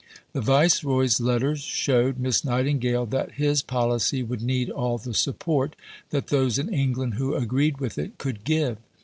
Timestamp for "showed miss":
1.61-2.43